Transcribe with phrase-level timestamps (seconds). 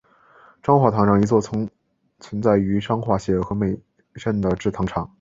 [0.63, 1.69] 彰化糖厂一座曾
[2.19, 3.79] 存在于彰化县和美
[4.15, 5.07] 镇的制糖工厂。